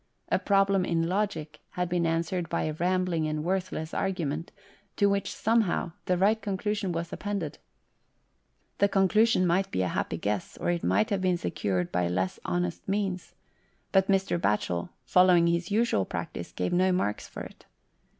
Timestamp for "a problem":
0.29-0.83